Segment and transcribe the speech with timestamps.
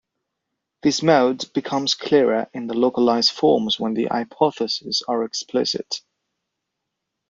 [0.81, 6.01] This mode becomes clearer in the localised form when the hypotheses are explicit.